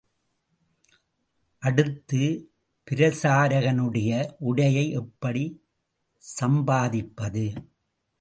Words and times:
அடுத்து, 1.59 2.49
பிரசாரகனுடைய 2.91 4.33
உடையை 4.39 4.89
எப்படி 4.91 5.43
சம்பாதிப்பது? 6.41 7.45